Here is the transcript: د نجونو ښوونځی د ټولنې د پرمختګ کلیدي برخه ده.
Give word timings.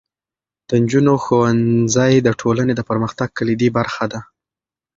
د 0.67 0.69
نجونو 0.83 1.13
ښوونځی 1.23 2.13
د 2.21 2.29
ټولنې 2.41 2.73
د 2.75 2.81
پرمختګ 2.89 3.29
کلیدي 3.37 3.69
برخه 3.77 4.05
ده. 4.11 4.19